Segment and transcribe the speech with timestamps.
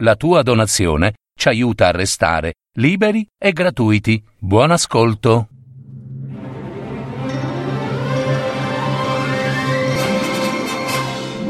[0.00, 4.22] La tua donazione ci aiuta a restare liberi e gratuiti.
[4.38, 5.48] Buon ascolto.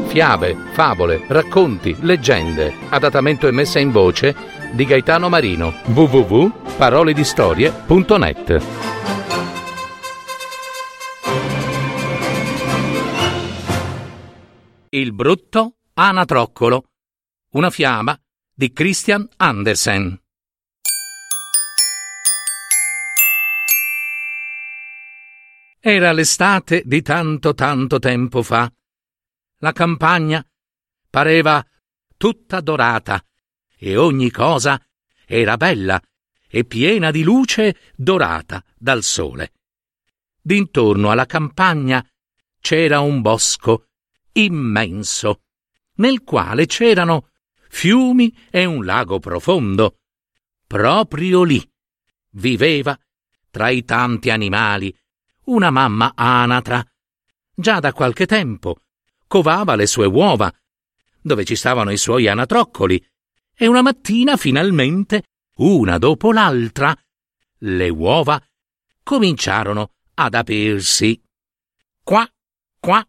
[0.07, 2.73] Fiabe, favole, racconti, leggende.
[2.87, 4.33] Adattamento e messa in voce
[4.71, 5.73] di Gaetano Marino.
[5.87, 8.61] www.paroledistorie.net
[14.89, 16.83] Il brutto anatroccolo.
[17.51, 18.17] Una fiaba
[18.59, 20.19] di Christian Andersen.
[25.79, 28.73] Era l'estate di tanto tanto tempo fa.
[29.59, 30.43] La campagna
[31.07, 31.63] pareva
[32.17, 33.23] tutta dorata
[33.77, 34.83] e ogni cosa
[35.27, 36.01] era bella
[36.49, 39.53] e piena di luce dorata dal sole.
[40.41, 42.03] D'intorno alla campagna
[42.59, 43.89] c'era un bosco
[44.31, 45.43] immenso,
[45.97, 47.29] nel quale c'erano
[47.69, 49.99] fiumi e un lago profondo.
[50.65, 51.65] Proprio lì
[52.31, 52.97] viveva,
[53.49, 54.95] tra i tanti animali,
[55.45, 56.85] una mamma anatra.
[57.53, 58.81] Già da qualche tempo
[59.27, 60.53] covava le sue uova,
[61.21, 63.03] dove ci stavano i suoi anatroccoli,
[63.53, 65.23] e una mattina finalmente,
[65.55, 66.95] una dopo l'altra,
[67.61, 68.41] le uova
[69.01, 71.19] cominciarono ad aprirsi.
[72.03, 72.27] Qua,
[72.79, 73.05] qua.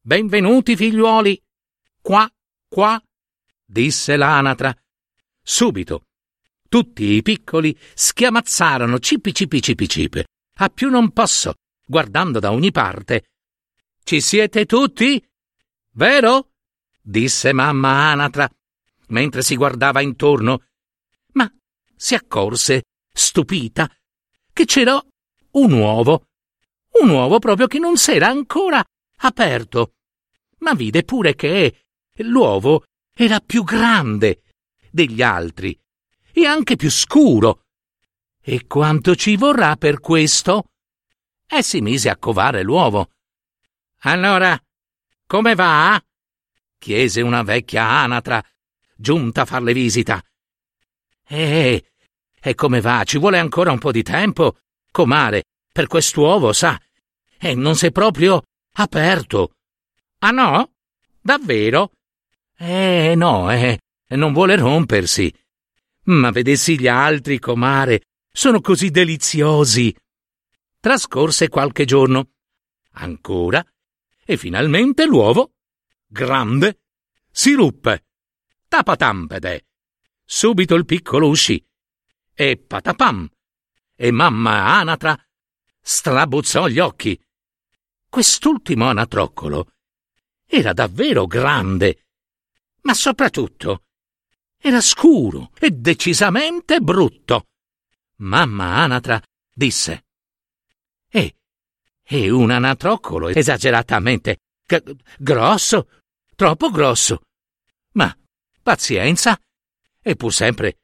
[0.00, 1.40] Benvenuti figliuoli.
[2.00, 2.28] Qua,
[2.66, 3.00] qua
[3.68, 4.74] disse l'anatra.
[5.42, 6.04] Subito
[6.68, 11.54] tutti i piccoli schiamazzarono cipi cipi cipi cipe, a più non posso,
[11.86, 13.30] guardando da ogni parte.
[14.02, 15.22] Ci siete tutti?
[15.92, 16.50] Vero?
[17.00, 18.50] disse mamma anatra,
[19.08, 20.64] mentre si guardava intorno.
[21.32, 21.50] Ma
[21.96, 23.90] si accorse, stupita,
[24.52, 25.02] che c'era
[25.52, 26.26] un uovo.
[27.00, 28.84] Un uovo proprio che non s'era ancora
[29.20, 29.94] aperto.
[30.58, 31.84] Ma vide pure che
[32.16, 32.84] l'uovo
[33.20, 34.42] era più grande
[34.92, 35.76] degli altri
[36.30, 37.64] e anche più scuro.
[38.40, 40.70] E quanto ci vorrà per questo?
[41.44, 43.10] E si mise a covare l'uovo.
[44.02, 44.56] Allora,
[45.26, 46.00] come va?
[46.78, 48.40] chiese una vecchia anatra,
[48.94, 50.22] giunta a farle visita.
[51.26, 51.90] Eh,
[52.40, 53.02] e come va?
[53.02, 54.58] Ci vuole ancora un po' di tempo,
[54.92, 56.80] comare, per quest'uovo, sa?
[57.36, 59.56] E non si è proprio aperto.
[60.18, 60.74] Ah no?
[61.20, 61.90] Davvero?
[62.60, 63.78] Eh, no, eh,
[64.16, 65.32] non vuole rompersi.
[66.06, 69.94] Ma vedessi gli altri, comare, sono così deliziosi.
[70.80, 72.30] Trascorse qualche giorno.
[72.94, 73.64] Ancora.
[74.24, 75.52] E finalmente l'uovo,
[76.04, 76.80] grande,
[77.30, 78.06] si ruppe.
[78.66, 79.66] Tapatampede.
[80.24, 81.64] Subito il piccolo uscì.
[82.34, 83.28] E patapam.
[83.94, 85.16] E mamma anatra
[85.80, 87.18] strabuzzò gli occhi.
[88.08, 89.74] Quest'ultimo anatroccolo
[90.44, 92.07] era davvero grande
[92.82, 93.84] ma soprattutto
[94.60, 97.46] era scuro e decisamente brutto.
[98.16, 99.22] Mamma Anatra
[99.54, 100.06] disse:
[101.08, 101.36] E,
[102.02, 105.88] è un anatroccolo esageratamente g- grosso,
[106.34, 107.22] troppo grosso.
[107.92, 108.14] Ma
[108.62, 109.40] pazienza,
[110.00, 110.78] è pur sempre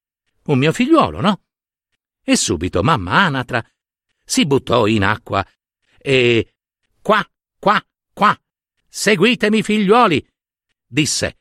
[0.45, 1.43] un mio figliuolo, no?
[2.23, 3.65] E subito mamma Anatra
[4.25, 5.47] si buttò in acqua
[5.99, 6.55] e
[7.03, 7.27] qua,
[7.59, 8.39] qua, qua,
[8.89, 10.27] seguitemi figliuoli,
[10.87, 11.39] disse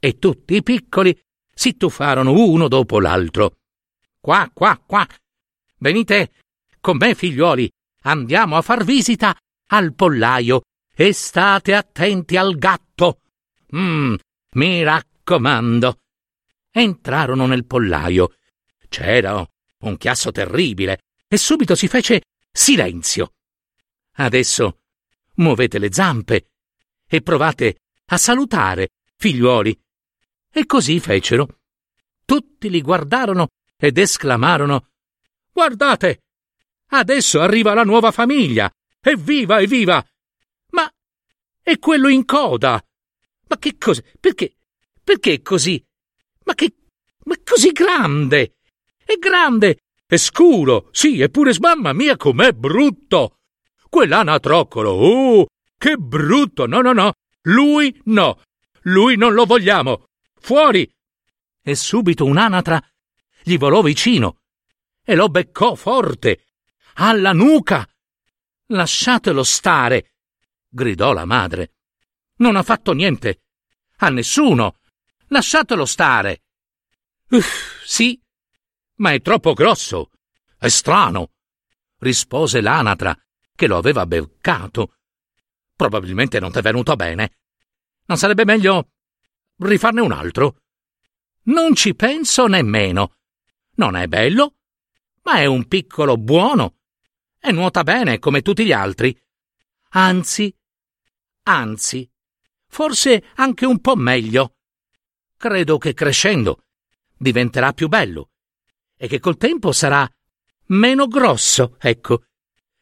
[0.00, 1.16] e tutti i piccoli
[1.54, 3.58] si tuffarono uno dopo l'altro.
[4.18, 5.06] Qua, qua, qua.
[5.78, 6.32] Venite
[6.80, 7.70] con me, figliuoli,
[8.04, 10.62] andiamo a far visita al pollaio
[10.94, 13.20] e state attenti al gatto.
[13.76, 14.14] Mmm,
[14.54, 15.98] mi raccomando.
[16.72, 18.34] Entrarono nel pollaio.
[18.88, 19.46] C'era
[19.80, 23.34] un chiasso terribile e subito si fece silenzio.
[24.14, 24.80] Adesso
[25.36, 26.50] muovete le zampe
[27.06, 29.78] e provate a salutare, figliuoli,
[30.52, 31.60] e così fecero.
[32.24, 34.90] Tutti li guardarono ed esclamarono
[35.52, 36.22] Guardate!
[36.92, 38.70] Adesso arriva la nuova famiglia!
[39.00, 40.04] Evviva, evviva!
[40.70, 40.90] Ma
[41.62, 42.82] è quello in coda!
[43.48, 44.02] Ma che cosa?
[44.18, 44.56] Perché?
[45.02, 45.84] Perché è così?
[46.44, 46.74] Ma che.
[47.24, 48.54] Ma così grande!
[49.04, 49.80] È grande!
[50.06, 50.88] È scuro!
[50.92, 53.38] Sì, eppure, mamma mia, com'è brutto!
[53.88, 54.90] Quell'anatroccolo!
[54.90, 55.46] Oh!
[55.76, 56.66] Che brutto!
[56.66, 57.12] No, no, no!
[57.42, 58.40] Lui no!
[58.82, 60.09] Lui non lo vogliamo!
[60.40, 60.92] Fuori!
[61.62, 62.82] E subito un'anatra
[63.42, 64.40] gli volò vicino
[65.02, 66.46] e lo beccò forte,
[66.94, 67.88] alla nuca.
[68.66, 70.14] Lasciatelo stare,
[70.68, 71.74] gridò la madre.
[72.36, 73.42] Non ha fatto niente.
[73.96, 74.78] A nessuno.
[75.28, 76.42] Lasciatelo stare.
[77.30, 78.20] Uff, sì,
[78.96, 80.10] ma è troppo grosso.
[80.56, 81.32] È strano,
[81.98, 83.16] rispose l'anatra
[83.54, 84.96] che lo aveva beccato.
[85.74, 87.38] Probabilmente non t'è venuto bene.
[88.06, 88.90] Non sarebbe meglio
[89.68, 90.62] rifarne un altro?
[91.44, 93.16] Non ci penso nemmeno.
[93.76, 94.56] Non è bello,
[95.22, 96.76] ma è un piccolo buono
[97.40, 99.18] e nuota bene come tutti gli altri.
[99.90, 100.54] Anzi,
[101.44, 102.08] anzi,
[102.68, 104.56] forse anche un po' meglio.
[105.36, 106.64] Credo che crescendo
[107.16, 108.30] diventerà più bello
[108.96, 110.08] e che col tempo sarà
[110.66, 112.24] meno grosso, ecco.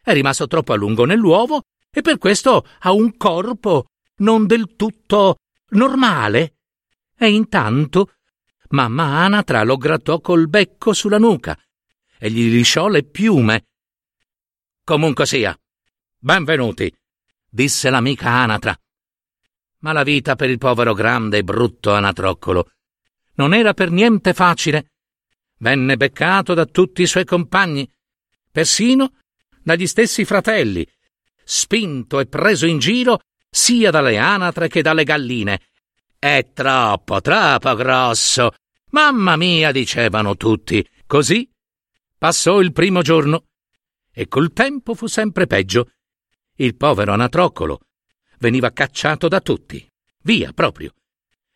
[0.02, 5.36] È rimasto troppo a lungo nell'uovo e per questo ha un corpo non del tutto
[5.70, 6.57] normale.
[7.20, 8.12] E intanto
[8.70, 11.58] mamma Anatra lo grattò col becco sulla nuca
[12.16, 13.66] e gli lisciò le piume.
[14.84, 15.58] Comunque sia,
[16.16, 16.94] benvenuti,
[17.48, 18.78] disse l'amica Anatra.
[19.80, 22.70] Ma la vita per il povero grande e brutto anatroccolo
[23.34, 24.92] non era per niente facile.
[25.58, 27.90] Venne beccato da tutti i suoi compagni,
[28.50, 29.14] persino
[29.60, 30.86] dagli stessi fratelli,
[31.42, 33.20] spinto e preso in giro
[33.50, 35.60] sia dalle anatre che dalle galline.
[36.20, 38.50] È troppo, troppo grosso.
[38.90, 40.84] Mamma mia, dicevano tutti.
[41.06, 41.48] Così
[42.18, 43.44] passò il primo giorno
[44.12, 45.92] e col tempo fu sempre peggio.
[46.56, 47.82] Il povero anatroccolo
[48.38, 49.88] veniva cacciato da tutti,
[50.24, 50.92] via proprio.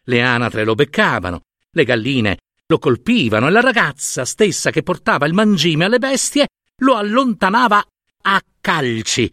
[0.05, 5.35] Le anatre lo beccavano, le galline lo colpivano e la ragazza stessa che portava il
[5.35, 7.85] mangime alle bestie lo allontanava
[8.23, 9.33] a calci.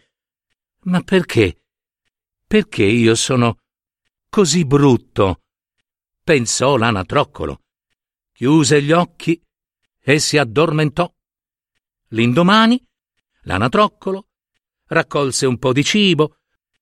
[0.85, 1.65] Ma perché?
[2.47, 3.59] Perché io sono
[4.29, 5.41] così brutto?
[6.23, 7.63] pensò l'anatroccolo.
[8.31, 9.41] Chiuse gli occhi
[9.99, 11.11] e si addormentò.
[12.09, 12.79] L'indomani
[13.43, 14.27] l'anatroccolo
[14.85, 16.37] raccolse un po' di cibo,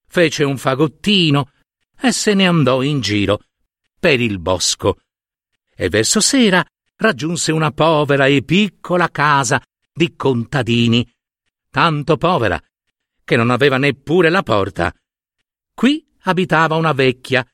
[0.05, 1.51] fece un fagottino
[1.99, 3.39] e se ne andò in giro
[3.99, 4.99] per il bosco.
[5.73, 6.65] E verso sera
[6.97, 9.61] raggiunse una povera e piccola casa
[9.93, 11.09] di contadini,
[11.69, 12.61] tanto povera
[13.23, 14.93] che non aveva neppure la porta.
[15.73, 17.45] Qui abitava una vecchia,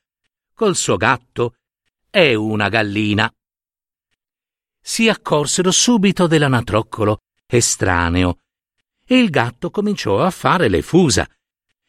[0.53, 1.55] col suo gatto
[2.09, 3.31] e una gallina.
[4.81, 8.39] Si accorsero subito dell'anatroccolo estraneo
[9.05, 11.27] e il gatto cominciò a fare le fusa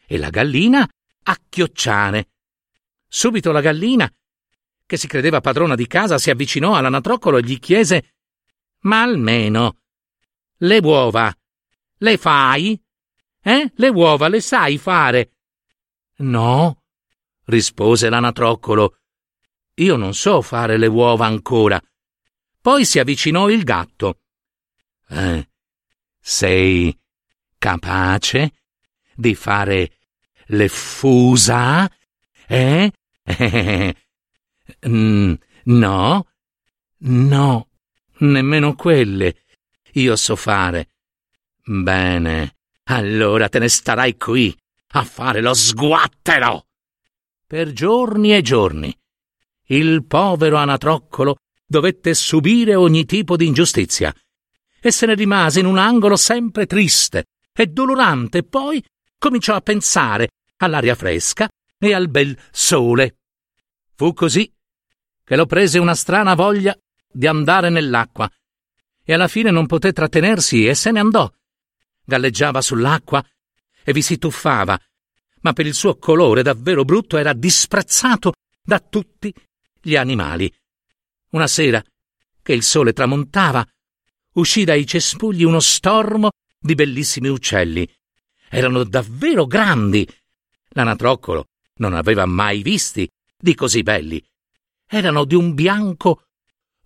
[0.06, 0.86] e la gallina
[1.24, 2.28] a chiocciare.
[3.08, 4.10] Subito la gallina,
[4.84, 8.14] che si credeva padrona di casa, si avvicinò all'anatroccolo e gli chiese
[8.80, 9.78] Ma almeno
[10.58, 11.34] le uova
[11.98, 12.78] le fai?
[13.40, 13.72] Eh?
[13.74, 15.33] Le uova le sai fare?
[16.16, 16.82] No,
[17.46, 18.98] rispose l'anatroccolo.
[19.74, 21.80] Io non so fare le uova ancora.
[22.60, 24.20] Poi si avvicinò il gatto.
[25.08, 25.48] Eh,
[26.20, 26.96] sei
[27.58, 28.52] capace
[29.14, 29.98] di fare
[30.46, 31.90] le fusa?
[32.46, 32.92] Eh?
[34.88, 35.34] mm,
[35.64, 36.26] no,
[36.98, 37.68] no,
[38.18, 39.44] nemmeno quelle
[39.94, 40.88] io so fare.
[41.62, 44.56] Bene, allora te ne starai qui
[44.96, 46.66] a fare lo sguattero.
[47.46, 48.96] Per giorni e giorni
[49.68, 51.36] il povero anatroccolo
[51.66, 54.14] dovette subire ogni tipo di ingiustizia
[54.80, 58.84] e se ne rimase in un angolo sempre triste e dolorante, poi
[59.18, 61.48] cominciò a pensare all'aria fresca
[61.78, 63.16] e al bel sole.
[63.94, 64.52] Fu così
[65.24, 66.76] che lo prese una strana voglia
[67.10, 68.30] di andare nell'acqua
[69.02, 71.30] e alla fine non poté trattenersi e se ne andò.
[72.04, 73.24] Galleggiava sull'acqua
[73.84, 74.80] e vi si tuffava,
[75.42, 78.32] ma per il suo colore davvero brutto era disprezzato
[78.62, 79.32] da tutti
[79.80, 80.52] gli animali.
[81.30, 81.84] Una sera,
[82.42, 83.66] che il sole tramontava,
[84.34, 87.88] uscì dai cespugli uno stormo di bellissimi uccelli.
[88.48, 90.08] Erano davvero grandi.
[90.70, 94.24] L'anatroccolo non aveva mai visti di così belli.
[94.86, 96.28] Erano di un bianco,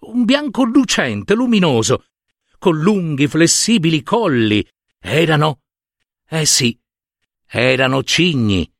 [0.00, 2.06] un bianco lucente, luminoso,
[2.58, 4.66] con lunghi flessibili colli.
[4.98, 5.60] Erano,
[6.28, 6.78] eh sì,
[7.48, 8.70] erano cigni,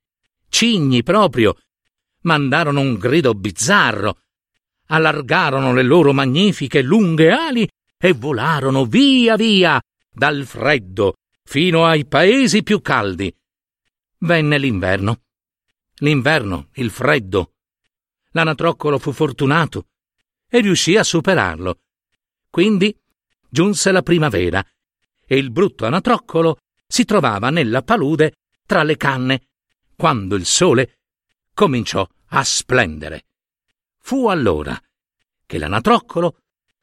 [0.49, 1.57] cigni proprio.
[2.23, 4.19] Mandarono un grido bizzarro,
[4.87, 12.63] allargarono le loro magnifiche lunghe ali e volarono via via dal freddo fino ai paesi
[12.63, 13.35] più caldi.
[14.19, 15.23] Venne l'inverno.
[16.01, 17.55] L'inverno, il freddo.
[18.33, 19.87] L'anatroccolo fu fortunato
[20.49, 21.81] e riuscì a superarlo.
[22.51, 22.97] Quindi
[23.49, 24.65] giunse la primavera
[25.25, 28.35] e il brutto anatroccolo si trovava nella palude
[28.69, 29.49] tra le canne,
[29.97, 30.99] quando il sole
[31.55, 33.25] cominciò a splendere.
[33.97, 34.79] Fu allora
[35.47, 36.43] che l'anatroccolo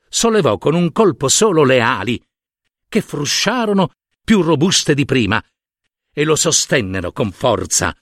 [0.09, 2.19] sollevò con un colpo solo le ali,
[2.89, 3.91] che frusciarono
[4.23, 5.39] più robuste di prima,
[6.11, 7.95] e lo sostennero con forza.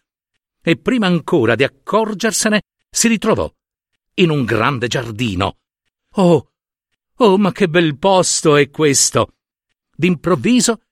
[0.61, 3.53] E prima ancora di accorgersene si ritrovò
[4.13, 5.57] in un grande giardino.
[6.11, 6.51] Oh,
[7.17, 9.33] oh, ma che bel posto è questo!
[9.93, 10.83] D'improvviso,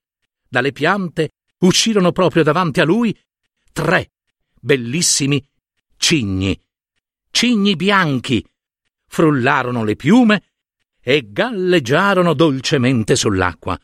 [0.49, 3.17] dalle piante uscirono proprio davanti a lui
[3.71, 4.11] tre
[4.59, 5.45] bellissimi
[5.97, 6.59] cigni,
[7.31, 8.45] cigni bianchi,
[9.07, 10.43] frullarono le piume
[11.01, 13.79] e galleggiarono dolcemente sull'acqua.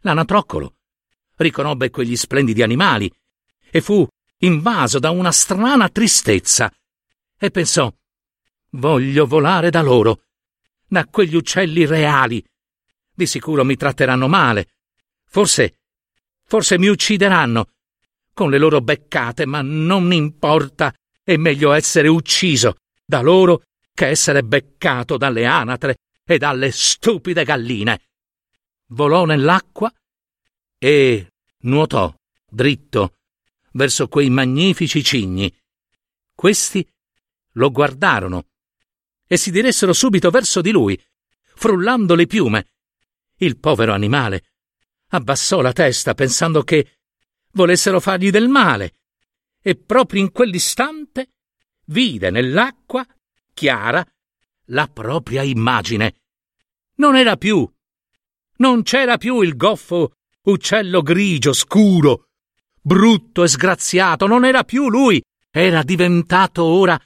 [0.00, 0.74] L'anatroccolo
[1.36, 3.12] riconobbe quegli splendidi animali
[3.70, 4.06] e fu
[4.38, 6.72] invaso da una strana tristezza
[7.38, 7.92] e pensò
[8.70, 10.22] voglio volare da loro,
[10.86, 12.44] da quegli uccelli reali.
[13.12, 14.68] Di sicuro mi tratteranno male.
[15.24, 15.80] Forse,
[16.46, 17.68] forse mi uccideranno
[18.32, 23.62] con le loro beccate, ma non importa, è meglio essere ucciso da loro
[23.92, 28.00] che essere beccato dalle anatre e dalle stupide galline.
[28.88, 29.92] Volò nell'acqua
[30.78, 32.14] e nuotò
[32.48, 33.14] dritto
[33.72, 35.52] verso quei magnifici cigni.
[36.34, 36.86] Questi
[37.52, 38.46] lo guardarono
[39.26, 41.02] e si diressero subito verso di lui,
[41.54, 42.66] frullando le piume.
[43.38, 44.55] Il povero animale
[45.08, 46.98] abbassò la testa pensando che
[47.52, 48.92] volessero fargli del male,
[49.62, 51.30] e proprio in quell'istante
[51.86, 53.06] vide nell'acqua
[53.52, 54.06] chiara
[54.66, 56.14] la propria immagine.
[56.96, 57.68] Non era più.
[58.58, 62.28] Non c'era più il goffo uccello grigio, scuro,
[62.80, 64.26] brutto e sgraziato.
[64.26, 65.22] Non era più lui.
[65.50, 67.00] Era diventato ora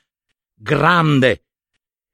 [0.55, 1.45] grande.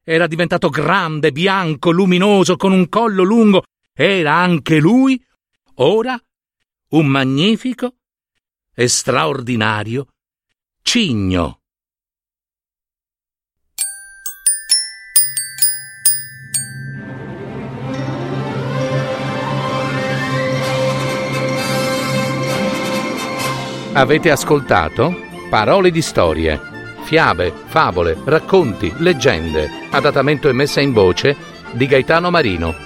[0.04, 3.64] Era diventato grande, bianco, luminoso, con un collo lungo.
[3.92, 5.20] Era anche lui,
[5.76, 6.20] ora,
[6.90, 7.96] un magnifico
[8.74, 10.06] e straordinario
[10.82, 11.60] cigno.
[23.92, 26.60] Avete ascoltato Parole di storie,
[27.04, 31.34] fiabe, favole, racconti, leggende, adattamento e messa in voce
[31.72, 32.85] di Gaetano Marino.